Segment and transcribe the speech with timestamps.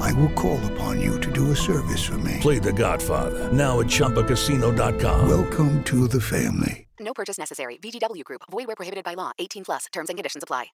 [0.00, 2.38] I will call upon you to do a service for me.
[2.40, 5.28] Play The Godfather now at ChumbaCasino.com.
[5.28, 6.86] Welcome to the family.
[7.00, 7.76] No purchase necessary.
[7.78, 8.42] VGW Group.
[8.50, 9.32] Void where prohibited by law.
[9.38, 9.86] 18 plus.
[9.92, 10.66] Terms and conditions apply.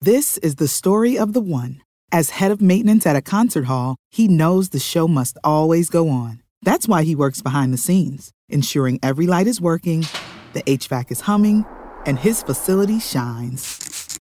[0.00, 1.80] This is the story of the one.
[2.10, 6.08] As head of maintenance at a concert hall, he knows the show must always go
[6.08, 6.42] on.
[6.60, 10.06] That's why he works behind the scenes, ensuring every light is working,
[10.52, 11.64] the HVAC is humming,
[12.04, 13.60] and his facility shines.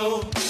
[0.00, 0.40] Can't.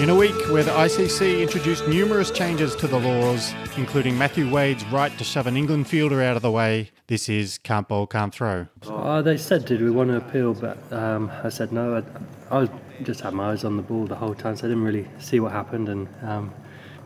[0.00, 4.84] In a week where the ICC introduced numerous changes to the laws, including Matthew Wade's
[4.86, 8.32] right to shove an England fielder out of the way, this is Can't Bowl, Can't
[8.32, 8.68] Throw.
[8.86, 10.54] Uh, they said, did we want to appeal?
[10.54, 12.02] But um, I said no.
[12.50, 12.70] I, I
[13.02, 15.40] just had my eyes on the ball the whole time, so I didn't really see
[15.40, 15.88] what happened.
[15.88, 16.54] And um,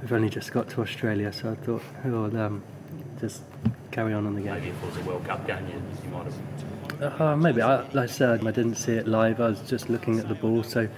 [0.01, 2.63] we've only just got to Australia, so I thought, oh, um,
[3.19, 3.43] just
[3.91, 4.55] carry on on the game.
[4.55, 7.21] Maybe if it was a World Cup game, you, you might have.
[7.21, 7.63] Uh, maybe.
[7.63, 9.41] I, like I said, I didn't see it live.
[9.41, 10.89] I was just looking at the ball, so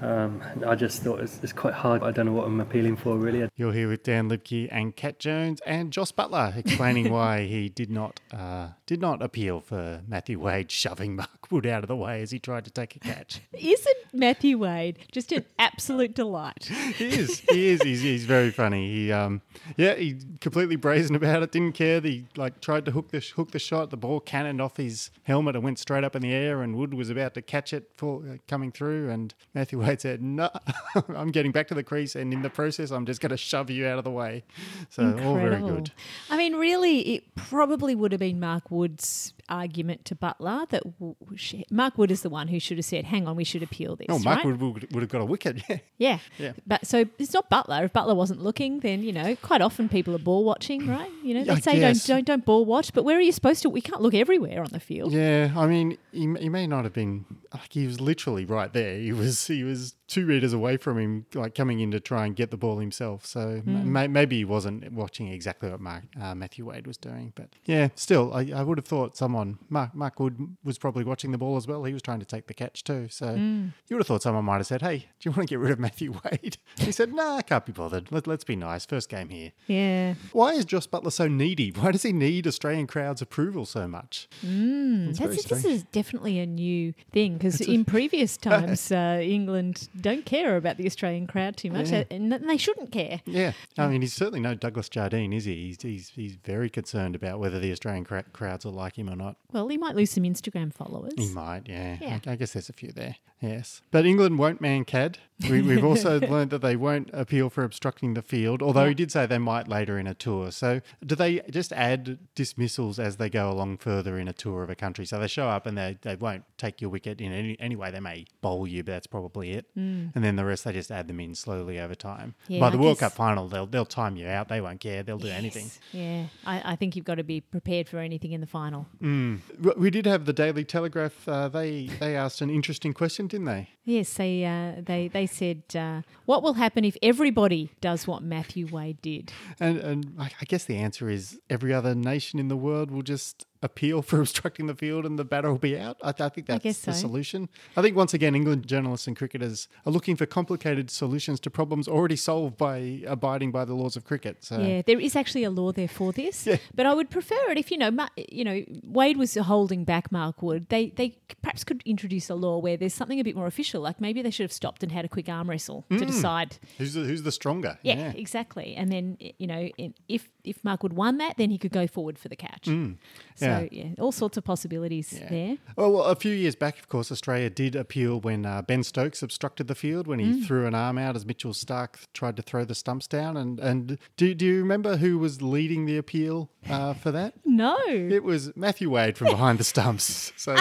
[0.00, 2.02] um, I just thought it's, it's quite hard.
[2.02, 3.48] I don't know what I'm appealing for, really.
[3.56, 7.90] You're here with Dan Liebke and Kat Jones and Jos Buttler explaining why he did
[7.90, 12.22] not uh, did not appeal for Matthew Wade shoving Mark Wood out of the way
[12.22, 13.40] as he tried to take a catch.
[13.52, 16.64] Isn't Matthew Wade just an absolute delight?
[16.64, 17.40] he is.
[17.40, 17.82] He is.
[17.82, 18.90] He's, he's very funny.
[18.92, 19.42] He um
[19.76, 21.52] yeah he completely brazen about it.
[21.52, 22.00] Didn't care.
[22.00, 23.90] He like tried to hook the hook the shot.
[23.90, 26.62] The ball cannoned off his helmet and went straight up in the air.
[26.62, 29.10] And Wood was about to catch it for uh, coming through.
[29.10, 30.50] And Matthew Wade said, "No,
[31.08, 33.70] I'm getting back to the crease, and in the process, I'm just going to shove
[33.70, 34.44] you out of the way."
[34.90, 35.90] So all very good.
[36.30, 41.14] I mean, really, it probably would have been Mark Wood's argument to Buttler that w-
[41.34, 43.96] sh- Mark Wood is the one who should have said, "Hang on, we should appeal
[43.98, 44.46] this." Oh, Mark right?
[44.46, 45.62] would, would would have got a wicket.
[45.68, 45.78] Yeah.
[45.98, 46.18] Yeah.
[46.38, 46.52] Yeah.
[46.66, 47.84] But so it's not Buttler.
[47.84, 51.10] If Buttler wasn't looking, then you know, quite often people are ball watching, right?
[51.24, 52.06] You know, they I say guess.
[52.06, 53.68] don't don't don't ball watch, but where are you supposed to?
[53.70, 55.12] We can't look everywhere on the field.
[55.12, 58.96] Yeah, I mean, he, he may not have been like he was literally right there.
[58.98, 62.34] He was he was two meters away from him, like coming in to try and
[62.34, 63.26] get the ball himself.
[63.26, 63.38] So
[63.68, 63.84] Mm.
[63.84, 67.32] may, maybe he wasn't watching exactly what Mark, uh, Matthew Wade was doing.
[67.34, 71.32] But yeah, still, I, I would have thought someone Mark Mark Wood was probably watching
[71.32, 71.84] the ball as well.
[71.84, 73.08] He was trying to take the catch too.
[73.10, 73.72] So Mm.
[73.88, 75.70] You would have thought someone might have said, "Hey, do you want to get rid
[75.72, 78.12] of Matthew Wade?" He said, "Nah, I can't be bothered.
[78.12, 78.84] Let, let's be nice.
[78.84, 80.14] First game here." Yeah.
[80.32, 81.70] Why is Josh Buttler so needy?
[81.76, 84.28] Why does he need Australian crowds' approval so much?
[84.44, 88.92] Mm, very that's, this is definitely a new thing because It's a- in previous times,
[88.92, 92.04] uh, England don't care about the Australian crowd too much, Yeah.
[92.10, 93.22] and they shouldn't care.
[93.24, 95.54] Yeah, I mean, he's certainly no Douglas Jardine, is he?
[95.68, 99.16] He's he's, he's very concerned about whether the Australian cra- crowds will like him or
[99.16, 99.36] not.
[99.52, 101.14] Well, he might lose some Instagram followers.
[101.16, 101.96] He might, yeah.
[102.00, 102.18] Yeah.
[102.26, 103.16] I, I guess there's a few there.
[103.40, 105.16] Yes, but England won't Mankad.
[105.48, 108.88] We, we've also learned that they won't appeal for obstructing the field, although Yeah.
[108.88, 110.50] he did say they might later in a tour.
[110.50, 114.70] So, do they just add dismissals as they go along further in a tour of
[114.70, 115.04] a country?
[115.06, 117.90] So they show up and they, they won't take your wicket in any, any way.
[117.90, 119.66] They may bowl you, but that's probably it.
[119.76, 120.10] Mm.
[120.14, 122.34] And then the rest they just add them in slowly over time.
[122.48, 124.48] Yeah, By I the World guess- Cup final, they'll they'll time you out.
[124.48, 125.02] They won't care.
[125.02, 125.70] They'll do anything.
[125.92, 128.86] Yeah, I, I think you've got to be prepared for anything in the final.
[129.02, 129.40] Mm.
[129.76, 131.28] We did have the Daily Telegraph.
[131.28, 133.68] Uh, they they asked an interesting question, didn't they?
[133.84, 138.66] Yes, they uh, they they said, uh, "What will happen if everybody does what Matthew
[138.66, 142.56] Wade did?" And and I I guess the answer is every other nation in the
[142.56, 145.96] world will just appeal for obstructing the field and the batter will be out.
[146.02, 147.48] I, I think that's guess the solution.
[147.76, 151.88] I think once again, England journalists and cricketers are looking for complicated solutions to problems
[151.88, 154.44] already solved by abiding by the laws of cricket.
[154.44, 156.56] So Yeah, there is actually a law there for this, yeah.
[156.74, 157.90] but I would prefer it if you know,
[158.30, 160.66] you know, Wade was holding back Mark Wood.
[160.68, 164.00] They they perhaps could introduce a law where there's something a bit more official, like
[164.00, 166.06] maybe they should have stopped and had a quick arm wrestle to Mm.
[166.06, 166.58] decide.
[166.78, 167.78] who's the, who's the stronger?
[167.82, 168.74] Yeah, exactly.
[168.76, 169.68] And then you know,
[170.08, 172.64] if if Mark Wood won that, then he could go forward for the catch.
[172.64, 172.96] Mm.
[173.36, 173.68] So Yeah.
[173.70, 173.84] yeah.
[173.98, 175.56] all sorts of possibilities there.
[175.76, 179.22] Oh, well, a few years back, of course, Australia did appeal when uh, Ben Stokes
[179.22, 180.46] obstructed the field when he Mm.
[180.46, 183.36] threw an arm out as Mitchell Starc tried to throw the stumps down.
[183.36, 187.34] And, and do, do you remember who was leading the appeal uh, for that?
[187.44, 187.76] No.
[187.88, 190.32] It was Matthew Wade from behind the stumps.
[190.36, 190.56] So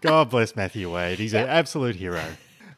[0.00, 1.18] God bless Matthew Wade.
[1.18, 2.22] He's an absolute hero.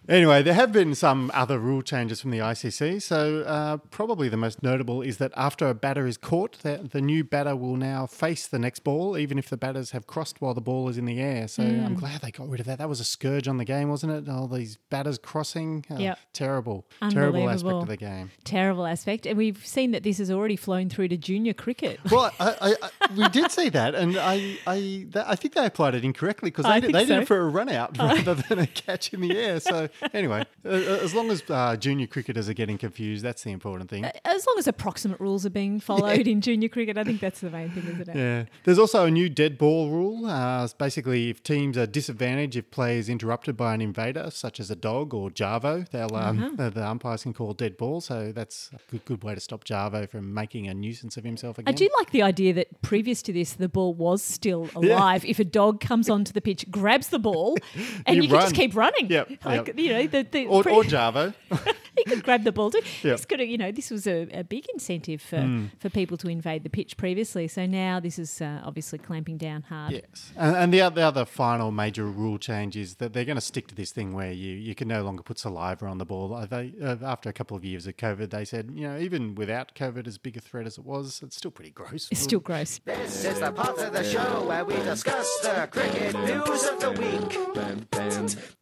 [0.06, 3.00] Anyway, there have been some other rule changes from the ICC.
[3.00, 7.00] So, uh, probably the most notable is that after a batter is caught, the, the
[7.00, 10.52] new batter will now face the next ball, even if the batters have crossed while
[10.52, 11.48] the ball is in the air.
[11.48, 11.98] So, I'm Mm.
[12.00, 12.76] glad they got rid of that.
[12.78, 14.30] That was a scourge on the game, wasn't it?
[14.30, 15.86] All these batters crossing.
[15.90, 16.18] Oh, Yep.
[16.34, 16.84] Terrible.
[17.10, 18.30] Terrible aspect of the game.
[18.44, 21.98] Terrible aspect, and we've seen that this has already flown through to junior cricket.
[22.10, 25.64] Well, I, I, I, we did see that, and I, I, that, I think they
[25.64, 28.58] applied it incorrectly because they, did, they did it for a run out rather than
[28.58, 29.60] a catch in the air.
[29.60, 33.91] So anyway, uh, as long as uh, junior cricketers are getting confused, that's the important
[33.91, 34.05] thing.
[34.25, 37.50] As long as approximate rules are being followed in junior cricket, I think that's the
[37.50, 38.17] main thing, isn't it?
[38.17, 38.44] Yeah.
[38.64, 40.26] There's also a new dead ball rule.
[40.26, 44.70] Uh, basically, if teams are disadvantaged if play is interrupted by an invader, such as
[44.70, 46.50] a dog or Jarvo, they'll um, Uh-huh.
[46.56, 48.00] the, the umpires can call dead ball.
[48.00, 51.58] So that's a good, good way to stop Jarvo from making a nuisance of himself
[51.58, 51.73] again.
[51.73, 55.25] I do like the idea that previous to this, the ball was still alive.
[55.25, 57.56] If a dog comes onto the pitch, grabs the ball,
[58.06, 59.08] and You you, can just keep running.
[59.11, 59.76] Yep, Like, yep.
[59.84, 61.34] You know, the, the or, pre- or Jarvo.
[62.04, 62.80] he could grab the ball too.
[63.02, 63.16] Yep.
[63.18, 65.70] He's got to, you know, this was a, a big incentive for, Mm.
[65.78, 67.48] for people to invade the pitch previously.
[67.48, 69.92] So now this is uh, obviously clamping down hard.
[69.92, 70.32] Yes.
[70.36, 73.40] And, and the, other, the other final major rule change is that they're going to
[73.42, 76.46] stick to this thing where you, you can no longer put saliva on the ball.
[76.50, 79.74] They, uh, after a couple of years of COVID, they said, you know, even without
[79.74, 82.08] COVID as big a threat as it was, it's still pretty gross.
[82.10, 82.80] It's still gross.
[82.84, 86.90] This is the part of the show where we discuss the cricket news of the
[86.92, 87.38] week.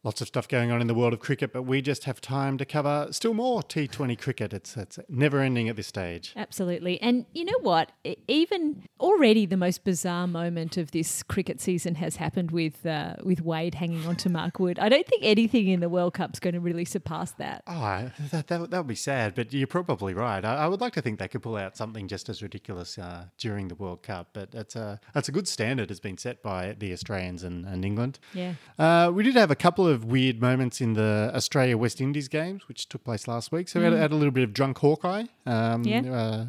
[0.03, 2.57] Lots of stuff going on in the world of cricket, but we just have time
[2.57, 4.53] to cover still more T20 cricket.
[4.53, 6.33] It's, it's never ending at this stage.
[6.35, 7.01] Absolutely.
[7.01, 7.91] And you know what?
[8.27, 13.41] Even already the most bizarre moment of this cricket season has happened with uh, with
[13.41, 14.79] Wade hanging on to Mark Wood.
[14.79, 17.63] I don't think anything in the World Cup's going to really surpass that.
[17.67, 20.43] Oh, that, that, that would be sad, but you're probably right.
[20.43, 23.25] I, I would like to think they could pull out something just as ridiculous uh,
[23.37, 26.75] during the World Cup, but it's a, that's a good standard has been set by
[26.77, 28.19] the Australians and, and England.
[28.33, 28.53] Yeah.
[28.77, 32.67] Uh, we did have a couple of weird moments in the Australia West Indies games,
[32.67, 33.67] which took place last week.
[33.69, 33.99] So we had, Mm.
[33.99, 35.23] had a little bit of drunk Hawkeye.
[35.45, 36.01] Um, Yeah.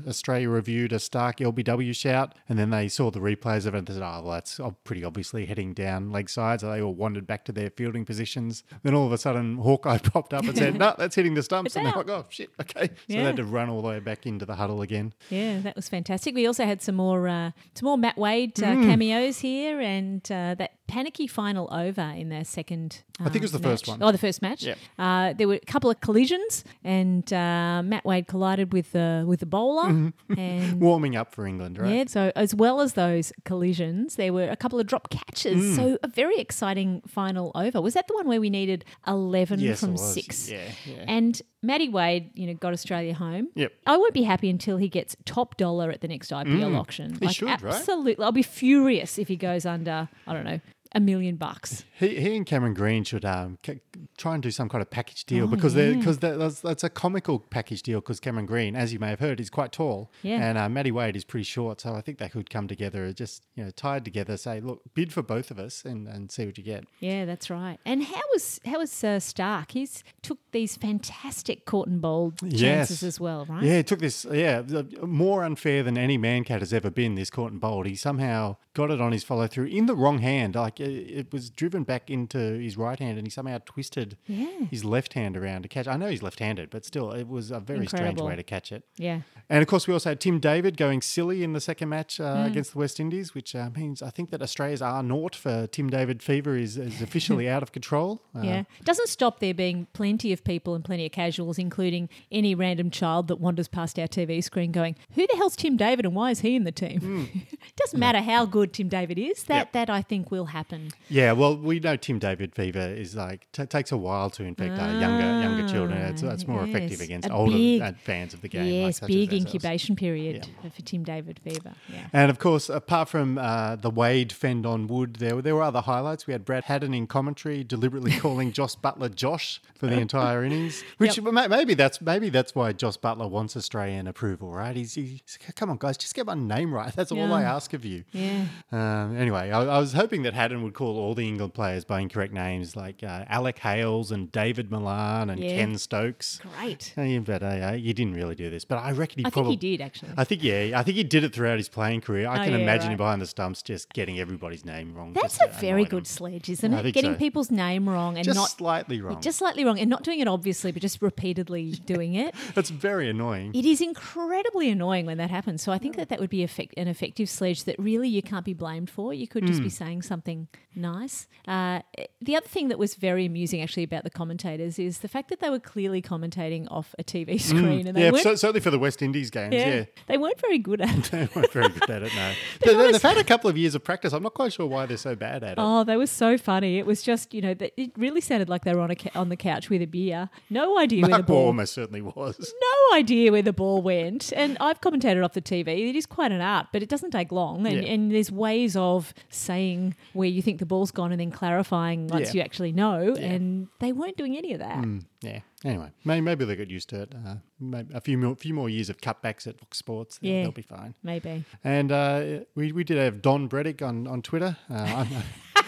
[0.04, 3.78] uh, Australia reviewed a Starc LBW shout, and then they saw the replays of it
[3.78, 6.60] and said, oh, well, that's pretty obviously heading down leg side.
[6.60, 8.62] So they all wandered back to their fielding positions.
[8.82, 11.68] Then all of a sudden, Hawkeye popped up and said, no, that's hitting the stumps.
[11.70, 12.88] It's and they're like, oh, shit, okay.
[13.08, 15.12] So they had to run all the way back into the huddle again.
[15.30, 16.34] Yeah, that was fantastic.
[16.34, 18.86] We also had some more uh, some more Matt Wade uh, Mm.
[18.86, 23.02] cameos here, and uh, that panicky final over in their second.
[23.20, 24.02] I think it was the um, first one.
[24.02, 24.64] Oh, the first match.
[24.64, 24.78] Yep.
[24.98, 29.40] Uh, there were a couple of collisions, and uh, Matt Wade collided with the with
[29.40, 30.38] the bowler, Mm-hmm.
[30.38, 31.94] and Warming up for England, right?
[31.94, 35.62] yeah, so as well as those collisions, there were a couple of drop catches.
[35.62, 35.76] Mm.
[35.76, 37.80] So a very exciting final over.
[37.80, 40.14] Was that the one where we needed eleven Yes, it from was.
[40.14, 40.50] six?
[40.50, 41.04] Yeah, yeah.
[41.06, 43.48] And Matty Wade, you know, got Australia home.
[43.54, 43.72] Yep.
[43.86, 46.76] I won't be happy until he gets top dollar at the next IPL Mm.
[46.78, 47.16] auction.
[47.20, 47.74] He should, right?
[47.74, 48.22] Absolutely.
[48.24, 50.60] I'll be furious if he goes under, I don't know,
[50.94, 51.84] a million bucks.
[51.98, 53.80] He, he and Cameron Green should um, c-
[54.16, 55.92] try and do some kind of package deal Oh, because yeah.
[55.92, 59.40] because that's, that's a comical package deal because Cameron Green, as you may have heard,
[59.40, 60.36] is quite tall, Yeah.
[60.48, 61.80] and uh, Matty Wade is pretty short.
[61.80, 65.12] So I think they could come together, just you know, tied together, say, look, bid
[65.12, 66.84] for both of us and, and see what you get.
[67.00, 67.78] Yeah, that's right.
[67.84, 69.72] And how was how was uh, Starc?
[69.72, 73.62] He's took these fantastic caught and bowled chances as well, right?
[73.62, 74.62] Yeah, he took this, yeah,
[75.02, 77.86] more unfair than any man cat has ever been, this caught and bowled.
[77.86, 80.54] He somehow got it on his follow through in the wrong hand.
[80.54, 84.46] Like it, it was driven back into his right hand and he somehow twisted Yeah.
[84.70, 85.86] his left hand around to catch.
[85.86, 88.72] I know he's left handed, but still, it was a very strange way to catch
[88.72, 88.84] it.
[88.96, 89.20] Yeah.
[89.50, 92.34] And of course, we also had Tim David going silly in the second match uh,
[92.34, 92.46] Mm.
[92.46, 95.88] against the West Indies, which uh, means I think that Australia's R naught for Tim
[95.90, 98.22] David fever is, is officially out of control.
[98.34, 98.62] Uh, Yeah.
[98.82, 103.28] Doesn't stop there being plenty of people and plenty of casuals, including any random child
[103.28, 106.40] that wanders past our TV screen going, Who the hell's Tim David and why is
[106.40, 107.00] he in the team?
[107.00, 107.24] Hmm.
[107.76, 110.73] Doesn't matter how good Tim David is, that, that I think will happen.
[110.74, 110.90] Happen.
[111.08, 114.78] Yeah, well, we know Tim David fever is like t- takes a while to infect
[114.78, 115.98] our younger younger children.
[116.02, 118.62] It's, it's more effective against A older big- uh, fans of the game.
[118.84, 121.72] like Yes, as big incubation period for Tim David fever.
[121.92, 122.06] Yeah.
[122.12, 125.80] And of course, apart from uh, the Wade fend on Wood, there, there were other
[125.82, 126.26] highlights.
[126.26, 130.82] We had Brad Haddin in commentary, deliberately calling Jos Buttler Josh for the entire innings.
[130.98, 134.74] Which ma- maybe that's maybe that's why Josh Buttler wants Australian approval, right?
[134.74, 135.22] He's, he's
[135.54, 136.92] come on, guys, just get my name right.
[136.94, 138.04] That's all I ask of you.
[138.12, 138.46] Yeah.
[138.72, 142.00] Um, anyway, I, I was hoping that Haddin would call all the England players by
[142.00, 145.50] incorrect names, like uh, Alec Hales and David Milan and Yeah.
[145.50, 146.40] Ken Stokes.
[146.58, 146.92] Great.
[146.98, 148.64] Uh, yeah, but uh, uh, he didn't really do this.
[148.64, 150.10] But I reckon he I think probably he did, actually.
[150.16, 152.26] I think yeah, I think he did it throughout his playing career.
[152.28, 155.12] I Oh, can yeah, imagine him behind the stumps just getting everybody's name wrong.
[155.12, 156.92] That's a very good sledge, isn't it?
[156.92, 157.18] Getting so.
[157.18, 159.20] people's name wrong and Just not slightly wrong.
[159.20, 162.34] just slightly wrong, and not doing it obviously, but just repeatedly doing it.
[162.54, 163.52] That's very annoying.
[163.54, 165.62] It is incredibly annoying when that happens.
[165.62, 168.44] So I think that that would be effect- an effective sledge that really you can't
[168.44, 169.12] be blamed for.
[169.12, 169.72] You could just be Mm.
[169.72, 170.43] saying something
[170.74, 171.26] nice.
[171.46, 171.80] Uh,
[172.20, 175.40] the other thing that was very amusing actually about the commentators is the fact that
[175.40, 178.04] they were clearly commentating off a TV screen, and they Mm.
[178.04, 178.38] yeah, weren't.
[178.38, 179.54] certainly for the West Indies games.
[179.54, 179.84] yeah, Yeah.
[180.06, 180.96] they weren't very good at.
[180.98, 181.10] it.
[181.10, 182.32] They weren't very good at it, no.
[182.64, 184.12] They, have had a couple of years of practice.
[184.12, 185.58] I'm not quite sure why they're so bad at it.
[185.58, 186.78] Oh, they were so funny.
[186.78, 189.28] It was just, you know, it really sounded like they were on a ca- on
[189.28, 190.30] the couch with a beer.
[190.50, 191.36] No idea where the Mark ball.
[191.36, 192.52] Ball almost certainly was.
[192.90, 194.32] No idea where the ball went.
[194.36, 195.90] And I've commentated off the TV.
[195.90, 197.66] It is quite an art, but it doesn't take long.
[197.66, 197.92] And, Yeah.
[197.92, 202.28] and there's ways of saying where you think the ball's gone and then clarifying once
[202.28, 202.32] Yeah.
[202.34, 203.14] you actually know.
[203.16, 203.24] Yeah.
[203.32, 204.84] And they weren't doing any of that.
[204.84, 205.40] Mm, yeah.
[205.64, 207.14] Anyway, maybe, maybe they got used to it.
[207.14, 210.18] Uh, maybe a few more, few more years of cutbacks at Fox Sports.
[210.20, 210.42] Yeah.
[210.42, 210.94] they'll be fine.
[211.02, 211.44] Maybe.
[211.62, 214.56] And uh, we, we did have Don Bredick on, on Twitter.
[214.68, 215.06] Uh,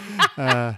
[0.37, 0.75] uh,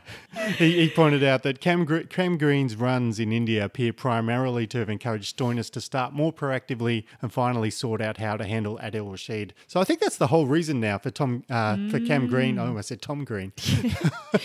[0.57, 4.89] he, he pointed out that Cam, Cam Green's runs in India appear primarily to have
[4.89, 9.55] encouraged Stoinis to start more proactively and finally sort out how to handle Adil Rashid.
[9.67, 12.59] So I think that's the whole reason now for Tom uh, for Cam Green.
[12.59, 13.53] Oh, I said Tom Green.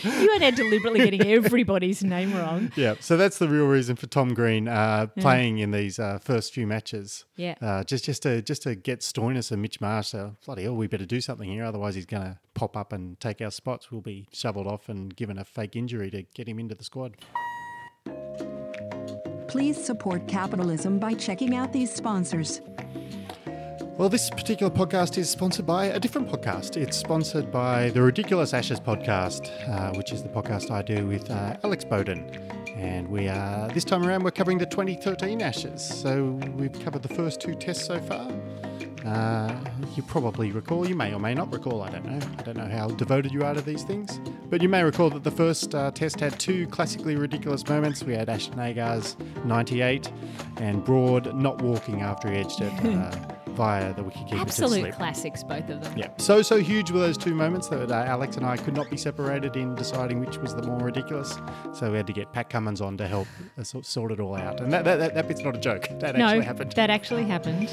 [0.03, 2.72] you weren't deliberately getting everybody's name wrong.
[2.75, 6.53] yeah, so that's the real reason for Tom Green uh, playing in these uh, first
[6.53, 7.25] few matches.
[7.36, 7.56] Yeah.
[7.62, 10.08] uh, just just to just to get Stoinis and Mitch Marsh.
[10.08, 13.20] So bloody hell, we better do something here, otherwise he's going to pop up and
[13.20, 13.92] take our spots.
[13.92, 17.17] We'll be shoveled off and given a fake injury to get him into the squad.
[19.48, 22.62] Please support capitalism by checking out these sponsors.
[23.96, 26.77] Well, this particular podcast is sponsored by a different podcast.
[26.77, 31.29] It's sponsored by the Ridiculous Ashes podcast, uh, which is the podcast I do with
[31.29, 32.27] uh, Alex Bowden.
[32.75, 35.88] And we are, this time around, we're covering the 2013 Ashes.
[35.88, 38.32] So we've covered the first two tests so far.
[39.06, 39.54] Uh,
[39.96, 42.20] you probably recall, you may or may not recall, I don't know.
[42.38, 44.20] I don't know how devoted you are to these things.
[44.50, 48.04] But you may recall that the first uh, test had two classically ridiculous moments.
[48.04, 50.12] We had Ashton Agar's 98
[50.58, 55.70] and Broad not walking after he edged it uh, via the to Absolute classics, both
[55.70, 55.98] of them.
[55.98, 58.90] Yeah, so so huge were those two moments that uh, Alex and I could not
[58.90, 61.38] be separated in deciding which was the more ridiculous.
[61.74, 64.36] So we had to get Pat Cummins on to help uh, sort, sort it all
[64.36, 64.60] out.
[64.60, 65.88] And that, that, that, that bit's not a joke.
[66.00, 66.72] That no, actually happened.
[66.74, 67.70] that actually happened.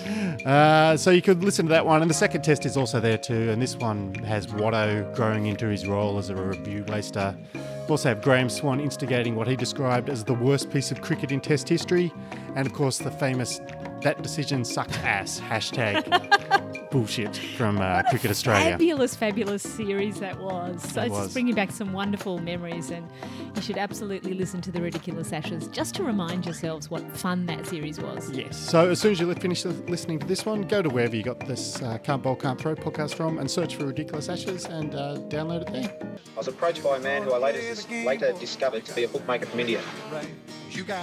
[0.46, 3.18] Uh, so you could listen to that one, and the second test is also there
[3.18, 3.50] too.
[3.50, 7.36] And this one has Watto growing into his role as a review waster.
[7.54, 11.32] We also have Graeme Swann instigating what he described as the worst piece of cricket
[11.32, 12.12] in Test history,
[12.54, 13.60] and of course the famous
[14.02, 18.72] "that decision sucked ass" hashtag bullshit from uh, Cricket Australia.
[18.72, 20.82] Fabulous, fabulous series that was.
[20.82, 21.24] So It it's was.
[21.26, 23.08] just bringing back some wonderful memories, and
[23.54, 27.66] you should absolutely listen to the Ridiculous Ashes just to remind yourselves what fun that
[27.66, 28.30] series was.
[28.30, 28.56] Yes.
[28.58, 31.40] So as soon as you finish listening to this one, go to wherever you got
[31.46, 35.16] this uh, Can't Bowl, Can't Throw podcast from and search for Ridiculous Ashes and uh,
[35.28, 35.96] download it there.
[36.34, 37.60] I was approached by a man who I later,
[38.04, 39.80] later discovered to be a bookmaker from India.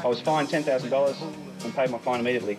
[0.03, 2.57] I was fined $10,000 and paid my fine immediately.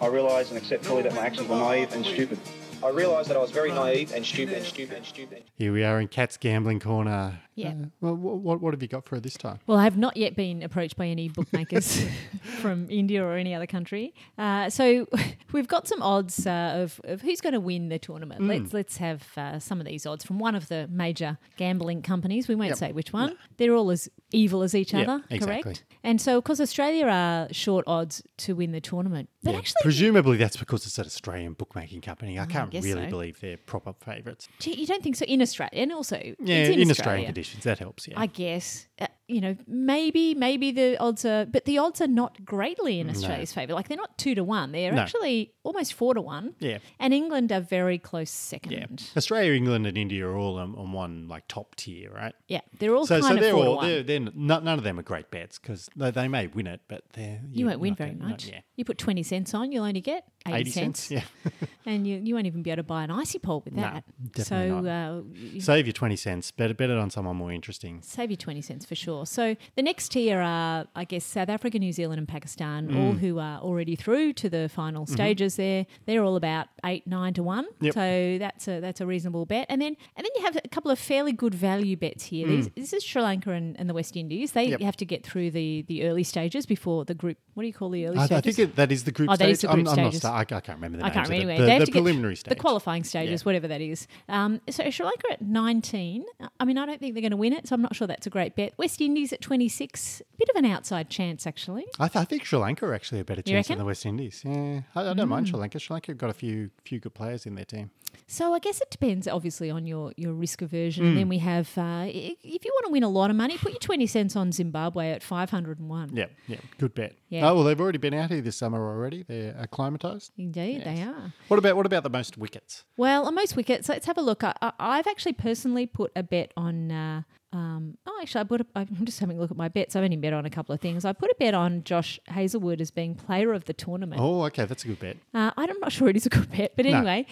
[0.00, 2.38] I realised and accept fully that my actions were naive and stupid.
[2.82, 5.42] I realised that I was very naive and stupid and stupid and stupid.
[5.56, 7.40] Here we are in Cat's Gambling Corner.
[7.58, 7.70] Yeah.
[7.70, 9.58] Uh, well, what, what have you got for her this time?
[9.66, 12.04] Well, I have not yet been approached by any bookmakers
[12.60, 14.14] from India or any other country.
[14.36, 15.06] Uh, so
[15.52, 18.40] we've got some odds uh, of, of who's going to win the tournament.
[18.40, 18.48] Mm.
[18.48, 22.48] Let's let's have uh, some of these odds from one of the major gambling companies.
[22.48, 22.78] We won't Yep.
[22.78, 23.36] say which one.
[23.56, 25.62] They're all as evil as each Yep, other, exactly.
[25.62, 25.84] correct?
[26.04, 29.28] And so, of course, Australia are short odds to win the tournament.
[29.42, 32.38] But Yeah, actually, presumably that's because it's an Australian bookmaking company.
[32.38, 33.10] I can't guess really so.
[33.10, 34.48] believe they're proper favourites.
[34.62, 37.32] You don't think so in Australia, and also Yeah, it's in, in, Australian Australia.
[37.62, 38.08] That helps.
[38.08, 38.20] Yeah.
[38.20, 38.86] I guess.
[39.00, 43.08] Uh, You know, maybe maybe the odds are, but the odds are not greatly in
[43.08, 43.12] No.
[43.12, 43.74] Australia's favour.
[43.74, 45.02] Like they're not two to one; they're No.
[45.02, 46.54] actually almost four to one.
[46.60, 46.78] Yeah.
[46.98, 48.72] And England are very close second.
[48.72, 48.86] yeah.
[49.18, 52.34] Australia, England, and India are all on, on one like top tier, right?
[52.48, 53.86] Yeah, they're all so, kind so of they're four to all one.
[53.86, 56.80] they're, they're not, none of them are great bets because they, they may win it,
[56.88, 58.46] but they're you won't win very gonna- not- much.
[58.46, 58.60] yeah.
[58.76, 61.24] You put twenty cents on, you'll only get eighty, 80 cents, yeah.
[61.84, 64.04] And you, you won't even be able to buy an icy pole with No, that.
[64.32, 64.88] definitely so not.
[65.18, 66.50] Uh, you- Save your 20 cents.
[66.50, 68.00] Bet, bet it on someone more interesting.
[68.02, 69.17] Save you 20 cents for sure.
[69.26, 73.18] So the next tier are, I guess, South Africa, New Zealand, and Pakistan, all Mm.
[73.18, 75.10] who are already through to the final Mhm.
[75.10, 75.86] stages there.
[76.06, 77.66] They're all about eight, nine to one.
[77.80, 77.94] Yep.
[77.94, 79.66] So that's a that's a reasonable bet.
[79.68, 82.46] And then and then you have a couple of fairly good value bets here.
[82.46, 82.50] Mm.
[82.50, 84.52] These, this is Sri Lanka and, and the West Indies.
[84.52, 84.80] They Yep.
[84.82, 87.38] have to get through the, the early stages before the group.
[87.54, 89.34] What do you call the early I, I think it, that is the group oh,
[89.34, 89.46] stage.
[89.46, 90.24] that is the group I'm, I'm not stages.
[90.24, 91.56] I, I can't remember the I can't remember.
[91.56, 92.48] The, they have the to get preliminary stage.
[92.50, 94.06] the qualifying stages, whatever that is.
[94.28, 96.24] Um, so Sri Lanka at 19.
[96.60, 98.26] I mean, I don't think they're going to win it, so I'm not sure that's
[98.26, 98.74] a great bet.
[98.78, 100.22] West Indies at 26.
[100.38, 101.86] Bit of an outside chance, actually.
[101.98, 104.06] I, th- I think Sri Lanka are actually a better You chance than the West
[104.06, 104.42] Indies.
[104.44, 105.50] Yeah, I, I don't mind Mm.
[105.50, 105.78] Sri Lanka.
[105.78, 107.90] Sri Lanka have got a few few good players in their team.
[108.26, 111.04] So I guess it depends, obviously, on your, your risk aversion.
[111.04, 111.08] Mm.
[111.08, 113.72] And then we have, uh, if you want to win a lot of money, put
[113.72, 116.14] your 20 cents on Zimbabwe at 501.
[116.16, 117.14] Yeah, yeah, good bet.
[117.28, 117.48] Yeah.
[117.50, 119.22] Oh well, they've already been out here this summer already.
[119.22, 120.32] They're acclimatized.
[120.38, 121.32] Indeed, they are.
[121.48, 122.84] What about what about the most wickets?
[122.96, 124.42] Well, on most wickets, let's have a look.
[124.44, 126.90] I, I, I've actually personally put a bet on.
[126.90, 128.60] Uh, um, oh, actually, I put.
[128.60, 129.96] A, I'm just having a look at my bets.
[129.96, 131.04] I've only bet on a couple of things.
[131.04, 134.20] I put a bet on Josh Hazlewood as being player of the tournament.
[134.20, 135.16] Oh, okay, that's a good bet.
[135.32, 136.98] Uh, I'm not sure it is a good bet, but No.
[136.98, 137.26] anyway.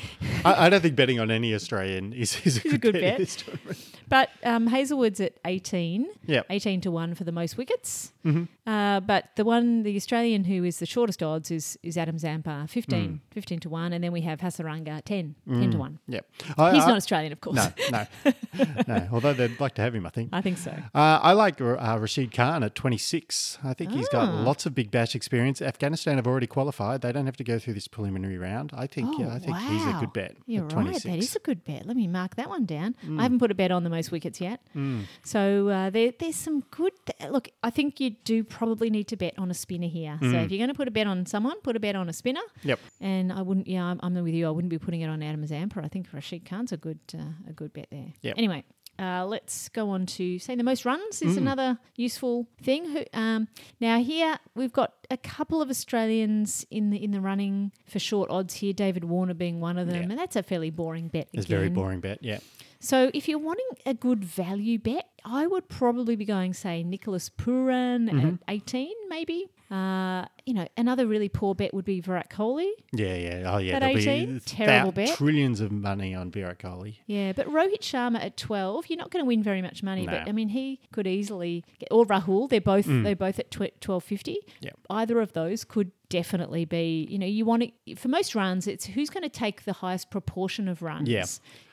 [0.44, 3.02] I, I don't think betting on any Australian is, is a, good, a good bet.
[3.02, 3.18] bet.
[3.18, 3.90] this tournament.
[4.08, 6.06] But um, Hazlewood's at 18.
[6.26, 6.46] Yep.
[6.48, 8.12] 18 to 1 for the most wickets.
[8.24, 8.48] Mhm.
[8.66, 12.66] Uh, but the one, the Australian who is the shortest odds is, is Adam Zampa,
[12.68, 13.18] 15, Mm.
[13.32, 13.92] 15 to 1.
[13.92, 15.98] And then we have Hasaranga, 10, 10 to Mm, 1.
[16.08, 16.26] Yep.
[16.44, 17.56] He's I- not Australian, of course.
[17.56, 18.06] No, no,
[18.88, 19.08] no.
[19.12, 20.30] Although they'd like to have him, I think.
[20.32, 20.70] I think so.
[20.94, 23.58] Uh, I like uh, Rashid Khan at 26.
[23.64, 24.42] I think he's got Ah.
[24.42, 25.60] lots of big bash experience.
[25.60, 27.00] Afghanistan have already qualified.
[27.02, 28.72] They don't have to go through this preliminary round.
[28.74, 29.08] I think.
[29.10, 30.36] Oh, yeah, I think he's a good bet.
[30.46, 31.02] You're right.
[31.02, 31.86] That is a good bet.
[31.86, 32.94] Let me mark that one down.
[33.04, 33.18] Mm.
[33.18, 34.60] I haven't put a bet on the most wickets yet.
[34.74, 35.02] Mm.
[35.24, 36.92] So uh, there, there's some good.
[37.28, 40.16] Look, I think you do probably need to bet on a spinner here.
[40.20, 40.44] So Mm.
[40.44, 42.40] if you're going to put a bet on someone, put a bet on a spinner.
[42.62, 42.78] Yep.
[43.00, 43.66] And I wouldn't.
[43.66, 44.46] Yeah, I'm, I'm with you.
[44.46, 45.80] I wouldn't be putting it on Adam Zampa.
[45.82, 48.12] I think Rashid Khan's a good uh, a good bet there.
[48.22, 48.34] Yep.
[48.38, 48.64] Anyway.
[48.98, 51.38] Uh, let's go on to say the most runs is Mm.
[51.38, 52.86] another useful thing.
[52.90, 53.48] Who, um,
[53.80, 58.30] now here we've got a couple of Australians in the in the running for short
[58.30, 58.72] odds here.
[58.72, 60.08] David Warner being one of them, Yeah.
[60.10, 61.28] and that's a fairly boring bet.
[61.32, 62.18] It's a very boring bet.
[62.22, 62.38] Yeah.
[62.78, 67.28] So if you're wanting a good value bet, I would probably be going, say, Nicholas
[67.30, 68.34] Pooran Mhm.
[68.34, 69.46] at 18, maybe.
[69.70, 72.70] Uh, you know, another really poor bet would be Virat Kohli.
[72.92, 73.52] Yeah, yeah.
[73.52, 73.74] Oh, yeah.
[73.76, 75.16] At there'll 18, be terrible bet.
[75.16, 76.98] Trillions of money on Virat Kohli.
[77.06, 80.28] Yeah, but Rohit Sharma at 12, you're not going to win very much money, but
[80.28, 83.02] I mean, he could easily get, or Rahul, they're both Mm.
[83.02, 84.38] they're both at tw- 1250.
[84.60, 84.70] Yeah.
[84.88, 88.86] Either of those could definitely be, you know, you want to for most runs, it's
[88.86, 91.24] who's going to take the highest proportion of runs Yeah.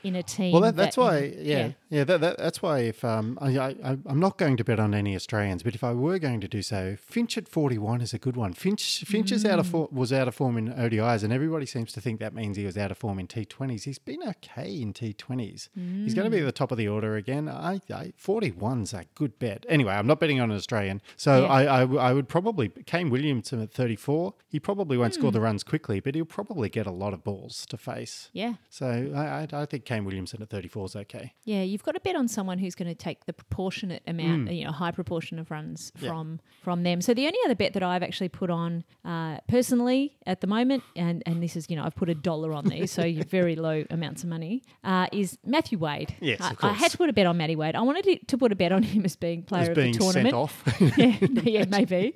[0.03, 0.51] In a team.
[0.51, 3.57] Well, that, that's that, why, know, yeah, yeah, that, that, that's why if um, I,
[3.57, 6.47] I, I'm not going to bet on any Australians, but if I were going to
[6.47, 8.53] do so, Finch at 41 is a good one.
[8.53, 9.71] Finch, Finch is out of Mm.
[9.71, 12.65] for, was out of form in ODIs, and everybody seems to think that means he
[12.65, 13.83] was out of form in T20s.
[13.83, 15.69] He's been okay in T20s.
[16.03, 16.41] He's going to be Mm.
[16.41, 17.47] at the top of the order again.
[17.47, 19.65] I, I 41's a good bet.
[19.69, 21.47] Anyway, I'm not betting on an Australian, so Yeah.
[21.47, 24.33] I, I, I would probably Kane Williamson at 34.
[24.49, 25.33] He probably won't score Mm.
[25.33, 28.29] the runs quickly, but he'll probably get a lot of balls to face.
[28.33, 28.55] Yeah.
[28.69, 31.33] So I, I, I think Kane Williamson at 34 is okay.
[31.43, 34.57] Yeah, you've got to bet on someone who's going to take the proportionate amount, Mm.
[34.57, 36.09] you know, high proportion of runs Yeah.
[36.09, 37.01] from from them.
[37.01, 40.81] So the only other bet that I've actually put on uh, personally at the moment,
[40.95, 43.55] and and this is, you know, I've put a dollar on these, so you're very
[43.67, 46.15] low amounts of money, uh, is Matthew Wade.
[46.21, 47.75] Yes, I, of I had to put a bet on Matty Wade.
[47.75, 49.91] I wanted to, to put a bet on him as being player As of being
[49.93, 50.35] the sent tournament.
[50.35, 50.63] off.
[50.97, 52.13] yeah, yeah, maybe.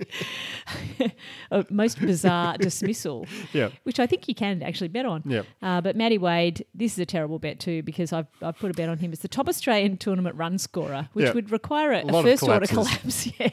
[1.70, 3.26] Most bizarre dismissal.
[3.54, 3.70] Yeah.
[3.84, 5.24] Which I think you can actually bet on.
[5.26, 5.46] Yep.
[5.62, 8.73] Uh, but Matty Wade, this is a terrible bet too because I've, I've put a
[8.73, 11.34] bet on him as the top Australian tournament run scorer, which Yeah.
[11.34, 13.17] would require a, A a first order collapse.
[13.39, 13.49] yeah,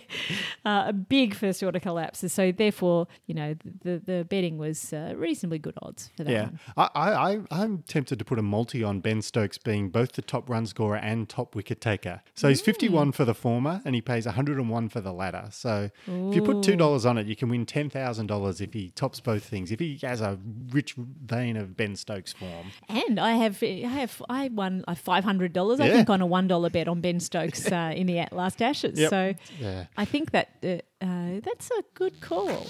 [0.65, 2.19] uh, a big first order collapse.
[2.33, 6.45] So therefore, you know, the the betting was uh, reasonably good odds for that Yeah,
[6.45, 6.59] one.
[6.77, 6.89] I,
[7.29, 7.31] I,
[7.63, 10.97] I'm tempted to put a multi on Ben Stokes being both the top run scorer
[10.97, 12.21] and top wicket taker.
[12.35, 15.47] So he's 51 for the former and he pays 101 for the latter.
[15.51, 19.45] So if you put $2 on it, you can win $10,000 if he tops both
[19.45, 19.71] things.
[19.73, 20.39] If he has a
[20.71, 22.67] rich vein of Ben Stokes form.
[22.89, 25.93] And I have I have I won five hundred dollars I Yeah.
[25.97, 28.99] think on a one dollar bet on Ben Stokes uh, in the last Ashes.
[28.99, 29.11] Yep.
[29.11, 29.87] So Yeah.
[29.97, 32.67] I think that uh, uh, that's a good call.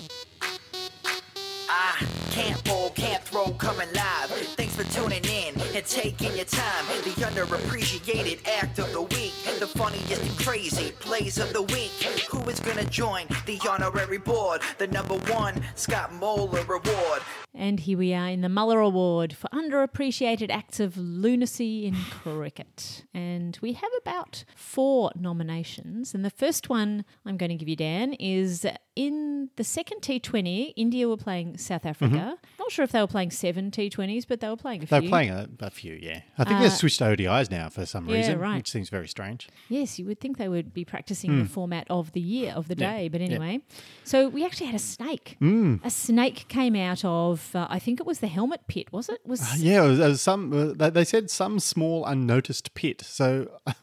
[1.68, 4.30] I can't bowl, can't throw, coming live.
[4.56, 6.84] Thanks for tuning in and taking your time.
[7.04, 11.90] The underappreciated act of the week, the funniest and crazy plays of the week.
[12.30, 14.60] Who is gonna join the honorary board?
[14.78, 17.22] The number one Scott Muller reward.
[17.56, 23.04] And here we are in the Muller Award for underappreciated acts of lunacy in cricket.
[23.14, 26.14] And we have about four nominations.
[26.14, 30.72] And the first one I'm going to give you, Dan, is in the second T20,
[30.74, 32.36] India were playing South Africa.
[32.58, 34.96] Not sure if they were playing seven T20s, but they were playing a few.
[34.96, 35.02] Mm-hmm.
[35.04, 36.20] They're playing a, a few, yeah.
[36.38, 38.56] I think Uh, they've switched to ODIs now for some yeah, reason, right.
[38.56, 39.48] which seems very strange.
[39.68, 41.42] Yes, you would think they would be practicing Mm.
[41.44, 43.08] the format of the year, of the Yeah, day.
[43.08, 43.26] But yeah.
[43.28, 43.60] anyway,
[44.04, 45.36] so we actually had a snake.
[45.40, 45.84] Mm.
[45.84, 49.20] A snake came out of, uh, I think it was the helmet pit, was it?
[49.24, 50.52] Was Uh, Yeah, it was, it was some.
[50.52, 53.02] Uh, they, they said some small unnoticed pit.
[53.04, 53.74] So a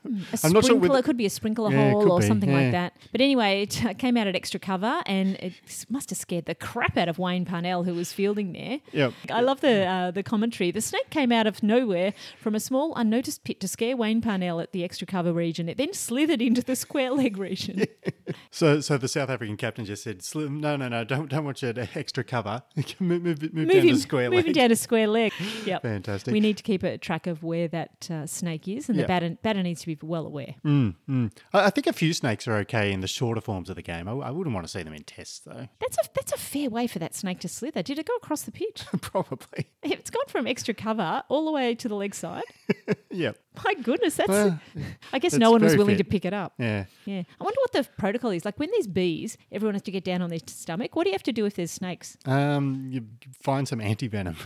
[0.44, 0.76] I'm not sure.
[0.76, 2.56] whether- it could be a sprinkler Yeah, hole or be, something yeah.
[2.62, 2.94] like that.
[3.12, 5.54] But anyway, it uh, came out at extra cover and it
[5.90, 8.80] must have scared the crap out of Wayne Parnell, who was fielding there.
[8.92, 9.14] Yep.
[9.30, 10.72] I love the uh, the commentary.
[10.72, 14.60] The snake came out of nowhere from a small unnoticed pit to scare Wayne Parnell
[14.60, 15.70] at the extra cover region.
[15.70, 17.86] It then slithered into the square leg region.
[18.50, 21.74] So, so the South African captain just said, "No, no, no, don't, don't want you
[21.74, 22.64] to extra cover.
[23.00, 25.34] move, move, move, Move down him, to square move leg." down a square leg.
[25.66, 25.82] Yep.
[25.84, 26.32] Fantastic.
[26.32, 29.04] We need to keep a track of where that uh, snake is, and Yeah.
[29.04, 30.56] the batter, batter needs to be well aware.
[30.66, 31.32] Mm, mm.
[31.54, 34.08] I, I think a few snakes are okay in the shorter forms of the game.
[34.08, 35.68] I, I wouldn't want to see them in tests, though.
[35.80, 37.84] That's a that's a fair way for that snake to slither.
[37.84, 38.86] Did it go across the pitch?
[39.02, 39.68] Probably.
[39.84, 42.44] It's gone from extra cover all the way to the leg side.
[43.14, 43.38] Yep.
[43.66, 44.30] My goodness, that's.
[44.30, 44.58] Well,
[45.14, 46.06] I guess no one was willing fit.
[46.06, 46.54] to pick it up.
[46.58, 46.86] Yeah.
[47.04, 47.24] Yeah.
[47.42, 48.46] I wonder what the protocol is.
[48.46, 50.96] Like when there's bees, everyone has to get down on their stomach.
[50.96, 52.16] What do you have to do if there's snakes?
[52.26, 53.06] Um, you
[53.44, 54.38] find some anti venom.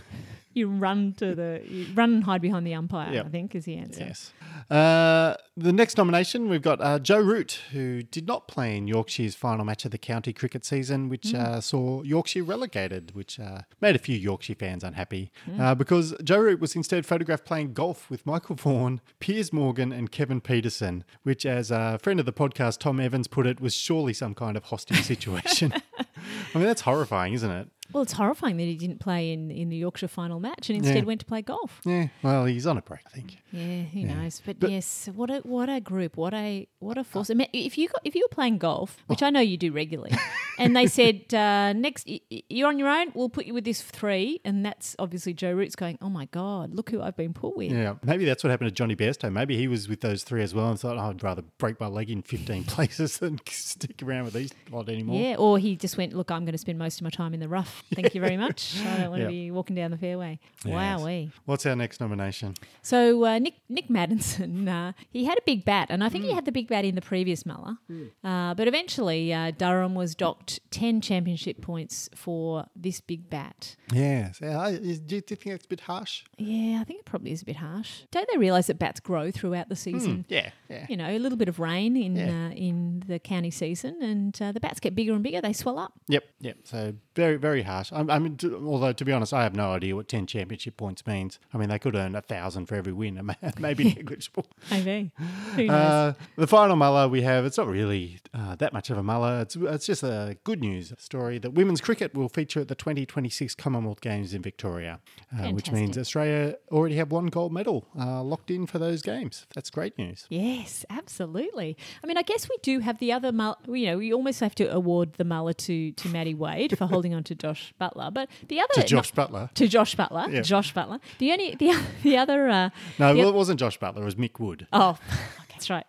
[0.56, 3.12] You run to the you run and hide behind the umpire.
[3.12, 3.26] Yep.
[3.26, 4.00] I think is the answer.
[4.00, 4.32] Yes.
[4.70, 9.34] Uh, the next nomination, we've got uh, Joe Root, who did not play in Yorkshire's
[9.34, 11.34] final match of the county cricket season, which Mm.
[11.38, 15.60] uh, saw Yorkshire relegated, which uh, made a few Yorkshire fans unhappy Mm.
[15.60, 20.10] uh, because Joe Root was instead photographed playing golf with Michael Vaughan, Piers Morgan, and
[20.10, 24.12] Kevin Pietersen, which, as a friend of the podcast, Tom Evans, put it, was surely
[24.14, 25.72] some kind of hostage situation.
[26.54, 27.68] I mean, that's horrifying, isn't it?
[27.92, 30.96] Well, it's horrifying that he didn't play in, in the Yorkshire final match and instead
[30.98, 31.04] Yeah.
[31.04, 31.80] went to play golf.
[31.84, 33.38] Yeah, well, he's on a break, I think.
[33.52, 34.14] Yeah, who Yeah.
[34.14, 34.42] knows?
[34.44, 37.30] But, But- yes, what a what a group, what a what a force.
[37.30, 39.72] I mean, if you got, if you were playing golf, which I know you do
[39.72, 40.12] regularly,
[40.58, 44.40] and they said uh, next you're on your own, we'll put you with this three,
[44.44, 47.72] and that's obviously Joe Root's going, oh my god, look who I've been put with.
[47.72, 49.32] Yeah, maybe that's what happened to Jonny Bairstow.
[49.32, 51.86] Maybe he was with those three as well and thought, oh, I'd rather break my
[51.86, 55.20] leg in 15 places than stick around with these lot anymore.
[55.20, 57.40] Yeah, or he just went, look, I'm going to spend most of my time in
[57.40, 57.75] the rough.
[57.94, 58.76] Thank you very much.
[58.84, 59.28] I don't want Yeah.
[59.28, 60.38] to be walking down the fairway.
[60.64, 61.00] Yes.
[61.00, 61.30] Wowee.
[61.44, 62.54] What's our next nomination?
[62.82, 66.30] So uh, Nick Nick Maddinson, uh, he had a big bat, and I think he
[66.30, 66.36] Hmm.
[66.36, 67.76] had the big bat in the previous Muller.
[68.24, 73.76] Uh, but eventually, uh, Durham was docked ten championship points for this big bat.
[73.92, 74.30] Yeah.
[74.40, 76.24] is- do you think that's a bit harsh?
[76.38, 78.02] Yeah, I think it probably is a bit harsh.
[78.10, 80.16] Don't they realise that bats grow throughout the season?
[80.16, 80.86] Hmm, yeah, yeah.
[80.88, 82.46] You know, a little bit of rain in Yeah.
[82.46, 85.40] uh, in the county season, and uh, the bats get bigger and bigger.
[85.40, 85.92] They swell up.
[86.08, 86.56] Yep, yep.
[86.64, 87.92] So very, very harsh.
[87.92, 90.76] I, I mean, to, although to be honest, I have no idea what 10 championship
[90.76, 91.40] points means.
[91.52, 93.28] I mean, they could earn a thousand for every win.
[93.58, 94.46] Maybe negligible.
[94.70, 95.10] Maybe.
[95.56, 95.70] Who knows?
[95.70, 99.40] Uh, the final Muller we have, it's not really uh, that much of a Muller.
[99.40, 103.54] It's, it's just a good news story that women's cricket will feature at the 2026
[103.54, 105.00] Commonwealth Games in Victoria,
[105.36, 109.46] uh, which means Australia already have one gold medal uh, locked in for those games.
[109.54, 110.26] That's great news.
[110.28, 111.76] Yes, absolutely.
[112.04, 114.54] I mean, I guess we do have the other, mull- you know, we almost have
[114.56, 118.28] to award the Muller to to Matty Wade for holding on to Josh Buttler, but
[118.48, 119.52] the other To Josh Buttler.
[119.54, 120.40] to Josh Buttler, Yeah.
[120.42, 121.00] Josh Buttler.
[121.18, 123.98] The only the the other uh, No, the well, it wasn't Josh Buttler.
[123.98, 124.66] It was Mick Wood.
[124.72, 124.98] oh,
[125.50, 125.86] that's right.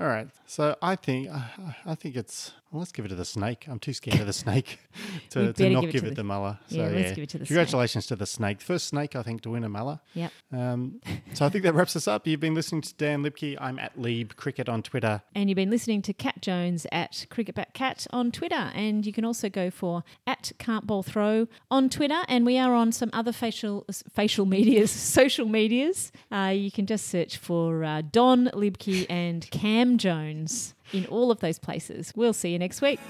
[0.00, 0.28] All right.
[0.46, 1.28] So I think
[1.86, 3.66] I think it's well, let's give it to the snake.
[3.68, 4.80] I'm too scared of the snake
[5.30, 6.58] to, to not give it give it the- the Muller.
[6.66, 7.56] So Yeah, let's give it to the snake.
[7.56, 8.60] Congratulations to the snake.
[8.60, 10.00] First snake I think to win a Muller.
[10.14, 10.32] Yep.
[10.52, 11.00] Um,
[11.34, 12.26] so I think that wraps us up.
[12.26, 13.56] You've been listening to Dan Liebke.
[13.60, 15.22] I'm at Lieb Cricket on Twitter.
[15.36, 18.72] And you've been listening to Cat Jones at CricketBackCat on Twitter.
[18.74, 22.22] And you can also go for at Can't Bowl Throw on Twitter.
[22.26, 26.10] And we are on some other facial facial medias, social medias.
[26.32, 31.40] Uh, you can just search for uh, Dan Liebke and Cam Jones in all of
[31.40, 32.12] those places.
[32.14, 33.00] We'll see you next week.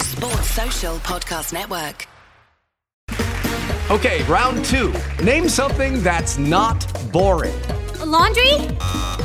[0.00, 2.06] Sports Social Podcast Network.
[3.90, 4.92] Okay, round two.
[5.22, 7.54] Name something that's not boring.
[8.04, 8.68] laundry?